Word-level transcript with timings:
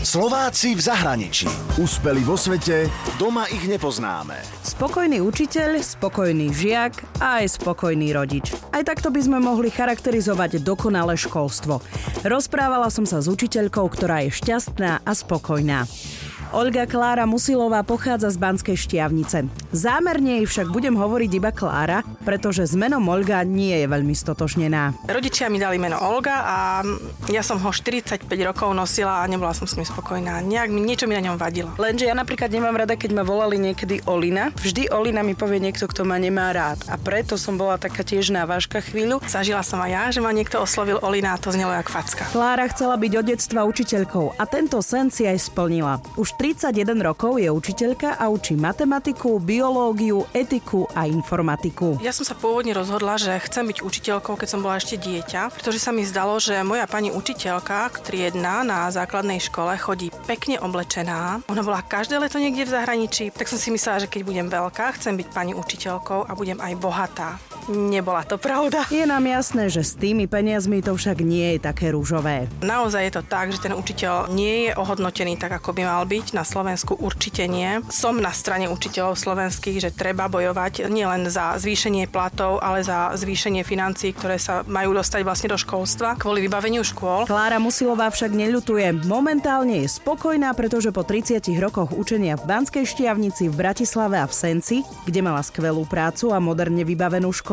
Slováci 0.00 0.72
v 0.72 0.80
zahraničí. 0.80 1.44
Úspeli 1.76 2.24
vo 2.24 2.32
svete, 2.32 2.88
doma 3.20 3.44
ich 3.52 3.68
nepoznáme. 3.68 4.32
Spokojný 4.64 5.20
učiteľ, 5.20 5.76
spokojný 5.76 6.56
žiak 6.56 7.20
a 7.20 7.44
aj 7.44 7.60
spokojný 7.60 8.08
rodič. 8.16 8.48
Aj 8.72 8.80
takto 8.80 9.12
by 9.12 9.20
sme 9.20 9.44
mohli 9.44 9.68
charakterizovať 9.68 10.64
dokonalé 10.64 11.20
školstvo. 11.20 11.84
Rozprávala 12.24 12.88
som 12.88 13.04
sa 13.04 13.20
s 13.20 13.28
učiteľkou, 13.28 13.84
ktorá 13.92 14.24
je 14.24 14.40
šťastná 14.40 15.04
a 15.04 15.12
spokojná. 15.12 15.84
Olga 16.50 16.82
Klára 16.82 17.30
Musilová 17.30 17.86
pochádza 17.86 18.26
z 18.34 18.42
Banskej 18.42 18.74
Štiavnice. 18.74 19.46
Zámerne 19.70 20.42
jej 20.42 20.46
však 20.50 20.74
budem 20.74 20.98
hovoriť 20.98 21.30
iba 21.38 21.54
Klára, 21.54 22.02
pretože 22.26 22.66
s 22.66 22.74
menom 22.74 23.06
Olga 23.06 23.46
nie 23.46 23.70
je 23.70 23.86
veľmi 23.86 24.10
stotožnená. 24.10 24.98
Rodičia 25.06 25.46
mi 25.46 25.62
dali 25.62 25.78
meno 25.78 26.02
Olga 26.02 26.42
a 26.42 26.58
ja 27.30 27.46
som 27.46 27.62
ho 27.62 27.70
45 27.70 28.26
rokov 28.42 28.66
nosila 28.74 29.22
a 29.22 29.30
nebola 29.30 29.54
som 29.54 29.70
s 29.70 29.78
ním 29.78 29.86
spokojná. 29.86 30.42
Nejak 30.42 30.74
mi 30.74 30.82
niečo 30.82 31.06
mi 31.06 31.14
na 31.14 31.22
ňom 31.22 31.38
vadilo. 31.38 31.70
Lenže 31.78 32.10
ja 32.10 32.18
napríklad 32.18 32.50
nemám 32.50 32.82
rada, 32.82 32.98
keď 32.98 33.14
ma 33.14 33.22
volali 33.22 33.54
niekedy 33.54 34.02
Olina. 34.10 34.50
Vždy 34.58 34.90
Olina 34.90 35.22
mi 35.22 35.38
povie 35.38 35.62
niekto, 35.62 35.86
kto 35.86 36.02
ma 36.02 36.18
nemá 36.18 36.50
rád. 36.50 36.82
A 36.90 36.98
preto 36.98 37.38
som 37.38 37.54
bola 37.54 37.78
taká 37.78 38.02
tiež 38.02 38.34
na 38.34 38.42
vážka 38.42 38.82
chvíľu. 38.82 39.22
Zažila 39.22 39.62
som 39.62 39.78
aj 39.78 39.90
ja, 39.94 40.02
že 40.10 40.18
ma 40.18 40.34
niekto 40.34 40.58
oslovil 40.58 40.98
Olina 40.98 41.38
a 41.38 41.38
to 41.38 41.54
znelo 41.54 41.70
jak 41.78 41.86
facka. 41.86 42.26
Klára 42.34 42.66
chcela 42.74 42.98
byť 42.98 43.12
od 43.22 43.26
detstva 43.38 43.62
učiteľkou 43.70 44.34
a 44.34 44.42
tento 44.50 44.82
sen 44.82 45.14
si 45.14 45.30
aj 45.30 45.38
splnila. 45.46 46.02
Už 46.18 46.39
31 46.40 47.04
rokov 47.04 47.36
je 47.36 47.52
učiteľka 47.52 48.16
a 48.16 48.32
učí 48.32 48.56
matematiku, 48.56 49.36
biológiu, 49.44 50.24
etiku 50.32 50.88
a 50.96 51.04
informatiku. 51.04 52.00
Ja 52.00 52.16
som 52.16 52.24
sa 52.24 52.32
pôvodne 52.32 52.72
rozhodla, 52.72 53.20
že 53.20 53.36
chcem 53.44 53.68
byť 53.68 53.84
učiteľkou, 53.84 54.40
keď 54.40 54.48
som 54.48 54.64
bola 54.64 54.80
ešte 54.80 54.96
dieťa, 54.96 55.52
pretože 55.52 55.76
sa 55.76 55.92
mi 55.92 56.00
zdalo, 56.00 56.40
že 56.40 56.64
moja 56.64 56.88
pani 56.88 57.12
učiteľka, 57.12 57.92
triedna 58.08 58.64
na 58.64 58.88
základnej 58.88 59.36
škole, 59.36 59.76
chodí 59.76 60.08
pekne 60.24 60.56
oblečená. 60.64 61.44
Ona 61.44 61.60
bola 61.60 61.84
každé 61.84 62.16
leto 62.16 62.40
niekde 62.40 62.64
v 62.64 62.72
zahraničí, 62.72 63.36
tak 63.36 63.44
som 63.44 63.60
si 63.60 63.68
myslela, 63.68 64.00
že 64.00 64.08
keď 64.08 64.24
budem 64.24 64.48
veľká, 64.48 64.96
chcem 64.96 65.20
byť 65.20 65.28
pani 65.36 65.52
učiteľkou 65.52 66.24
a 66.24 66.32
budem 66.32 66.56
aj 66.56 66.72
bohatá. 66.80 67.36
Nebola 67.68 68.24
to 68.24 68.40
pravda. 68.40 68.88
Je 68.88 69.04
nám 69.04 69.26
jasné, 69.28 69.68
že 69.68 69.84
s 69.84 69.92
tými 69.98 70.24
peniazmi 70.24 70.80
to 70.80 70.96
však 70.96 71.20
nie 71.20 71.56
je 71.56 71.68
také 71.68 71.92
rúžové. 71.92 72.48
Naozaj 72.64 73.02
je 73.04 73.12
to 73.20 73.22
tak, 73.28 73.52
že 73.52 73.60
ten 73.60 73.76
učiteľ 73.76 74.32
nie 74.32 74.70
je 74.70 74.72
ohodnotený 74.78 75.36
tak, 75.36 75.60
ako 75.60 75.76
by 75.76 75.82
mal 75.84 76.02
byť. 76.08 76.32
Na 76.32 76.46
Slovensku 76.46 76.96
určite 76.96 77.44
nie. 77.44 77.84
Som 77.92 78.22
na 78.22 78.32
strane 78.32 78.70
učiteľov 78.72 79.20
slovenských, 79.20 79.82
že 79.82 79.90
treba 79.92 80.32
bojovať 80.32 80.88
nielen 80.88 81.28
za 81.28 81.60
zvýšenie 81.60 82.08
platov, 82.08 82.64
ale 82.64 82.80
za 82.80 83.12
zvýšenie 83.12 83.60
financií, 83.66 84.16
ktoré 84.16 84.40
sa 84.40 84.64
majú 84.64 84.96
dostať 84.96 85.20
vlastne 85.20 85.52
do 85.52 85.58
školstva 85.60 86.16
kvôli 86.16 86.46
vybaveniu 86.46 86.80
škôl. 86.80 87.28
Klára 87.28 87.60
Musilová 87.60 88.08
však 88.08 88.32
neľutuje. 88.32 89.04
Momentálne 89.04 89.84
je 89.84 89.88
spokojná, 89.90 90.54
pretože 90.56 90.94
po 90.94 91.04
30 91.04 91.42
rokoch 91.60 91.92
učenia 91.92 92.38
v 92.38 92.46
Banskej 92.46 92.86
Štiavnici, 92.86 93.50
v 93.50 93.58
Bratislave 93.58 94.22
a 94.22 94.26
v 94.26 94.34
Senci, 94.34 94.76
kde 95.04 95.20
mala 95.20 95.42
skvelú 95.42 95.84
prácu 95.84 96.32
a 96.32 96.38
moderne 96.38 96.86
vybavenú 96.86 97.28
školu, 97.34 97.49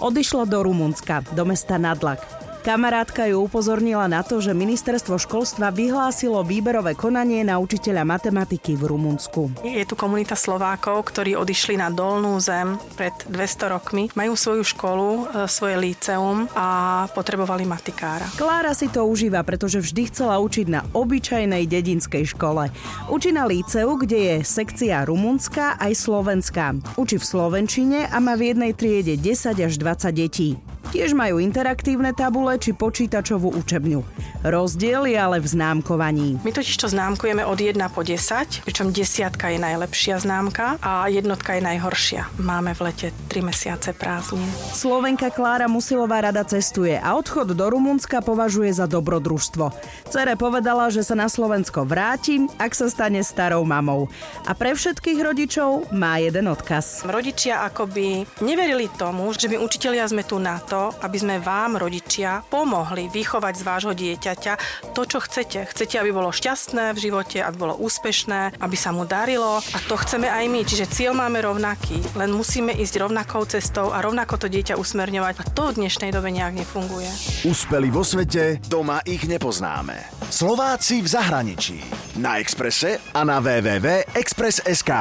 odišla 0.00 0.44
do 0.44 0.62
Rumunska, 0.62 1.22
do 1.32 1.44
mesta 1.44 1.78
Nadlak. 1.78 2.45
Kamarátka 2.66 3.30
ju 3.30 3.46
upozornila 3.46 4.10
na 4.10 4.26
to, 4.26 4.42
že 4.42 4.50
ministerstvo 4.50 5.22
školstva 5.22 5.70
vyhlásilo 5.70 6.42
výberové 6.42 6.98
konanie 6.98 7.46
na 7.46 7.62
učiteľa 7.62 8.02
matematiky 8.02 8.74
v 8.74 8.90
Rumunsku. 8.90 9.62
Je 9.62 9.86
tu 9.86 9.94
komunita 9.94 10.34
Slovákov, 10.34 11.06
ktorí 11.14 11.38
odišli 11.38 11.78
na 11.78 11.94
dolnú 11.94 12.34
zem 12.42 12.74
pred 12.98 13.14
200 13.30 13.70
rokmi. 13.70 14.10
Majú 14.18 14.34
svoju 14.34 14.66
školu, 14.66 15.08
e, 15.14 15.22
svoje 15.46 15.78
líceum 15.78 16.50
a 16.58 17.06
potrebovali 17.14 17.62
matikára. 17.62 18.26
Klára 18.34 18.74
si 18.74 18.90
to 18.90 19.06
užíva, 19.06 19.46
pretože 19.46 19.78
vždy 19.78 20.10
chcela 20.10 20.42
učiť 20.42 20.66
na 20.66 20.82
obyčajnej 20.90 21.70
dedinskej 21.70 22.34
škole. 22.34 22.74
Učí 23.06 23.30
na 23.30 23.46
líceu, 23.46 23.94
kde 23.94 24.18
je 24.18 24.36
sekcia 24.42 25.06
rumunská 25.06 25.78
aj 25.78 25.94
slovenská. 25.94 26.98
Učí 26.98 27.22
v 27.22 27.30
slovenčine 27.30 28.10
a 28.10 28.18
má 28.18 28.34
v 28.34 28.50
jednej 28.50 28.74
triede 28.74 29.14
10 29.14 29.54
až 29.54 29.78
20 29.78 30.10
detí. 30.10 30.58
Tiež 30.94 31.18
majú 31.18 31.42
interaktívne 31.42 32.14
tabule 32.14 32.54
či 32.62 32.70
počítačovú 32.70 33.50
učebňu. 33.58 34.00
Rozdiel 34.46 35.10
je 35.10 35.18
ale 35.18 35.42
v 35.42 35.46
známkovaní. 35.50 36.38
My 36.46 36.54
totiž 36.54 36.78
to 36.78 36.86
známkujeme 36.86 37.42
od 37.42 37.58
1 37.58 37.74
po 37.90 38.06
10, 38.06 38.62
pričom 38.62 38.94
desiatka 38.94 39.50
je 39.50 39.58
najlepšia 39.58 40.22
známka 40.22 40.78
a 40.78 41.10
jednotka 41.10 41.58
je 41.58 41.62
najhoršia. 41.66 42.30
Máme 42.38 42.78
v 42.78 42.80
lete 42.86 43.08
3 43.26 43.42
mesiace 43.42 43.90
prázdnin. 43.90 44.46
Slovenka 44.70 45.34
Klára 45.34 45.66
Musilová 45.66 46.22
rada 46.22 46.46
cestuje 46.46 46.94
a 46.94 47.18
odchod 47.18 47.58
do 47.58 47.66
Rumunska 47.66 48.22
považuje 48.22 48.70
za 48.70 48.86
dobrodružstvo. 48.86 49.74
Cere 50.06 50.38
povedala, 50.38 50.86
že 50.94 51.02
sa 51.02 51.18
na 51.18 51.26
Slovensko 51.26 51.82
vráti, 51.82 52.46
ak 52.62 52.70
sa 52.70 52.86
stane 52.86 53.26
starou 53.26 53.66
mamou. 53.66 54.06
A 54.46 54.54
pre 54.54 54.78
všetkých 54.78 55.18
rodičov 55.18 55.90
má 55.90 56.22
jeden 56.22 56.46
odkaz. 56.46 57.02
Rodičia 57.02 57.66
akoby 57.66 58.22
neverili 58.44 58.86
tomu, 58.94 59.34
že 59.34 59.50
my 59.50 59.58
učitelia 59.58 60.06
sme 60.06 60.22
tu 60.22 60.38
na 60.38 60.62
to, 60.62 60.75
to, 60.76 60.92
aby 61.00 61.16
sme 61.16 61.34
vám, 61.40 61.80
rodičia, 61.80 62.44
pomohli 62.52 63.08
vychovať 63.08 63.54
z 63.56 63.62
vášho 63.64 63.92
dieťaťa 63.96 64.52
to, 64.92 65.08
čo 65.08 65.24
chcete. 65.24 65.64
Chcete, 65.72 65.96
aby 65.96 66.12
bolo 66.12 66.28
šťastné 66.28 66.92
v 66.92 66.98
živote, 67.00 67.40
aby 67.40 67.56
bolo 67.56 67.80
úspešné, 67.80 68.60
aby 68.60 68.76
sa 68.76 68.92
mu 68.92 69.08
darilo 69.08 69.64
a 69.64 69.78
to 69.88 69.96
chceme 69.96 70.28
aj 70.28 70.44
my. 70.52 70.60
Čiže 70.68 70.92
cieľ 70.92 71.16
máme 71.16 71.40
rovnaký, 71.40 71.96
len 72.12 72.36
musíme 72.36 72.76
ísť 72.76 73.00
rovnakou 73.00 73.48
cestou 73.48 73.88
a 73.96 74.04
rovnako 74.04 74.36
to 74.36 74.52
dieťa 74.52 74.76
usmerňovať 74.76 75.34
a 75.40 75.44
to 75.48 75.72
v 75.72 75.76
dnešnej 75.80 76.12
dobe 76.12 76.28
nejak 76.28 76.60
nefunguje. 76.60 77.08
Úspeli 77.48 77.88
vo 77.88 78.04
svete, 78.04 78.60
doma 78.68 79.00
ich 79.08 79.24
nepoznáme. 79.24 80.28
Slováci 80.28 81.00
v 81.00 81.08
zahraničí. 81.08 81.78
Na 82.20 82.36
Exprese 82.36 83.00
a 83.16 83.24
na 83.24 83.40
www.express.sk. 83.40 84.92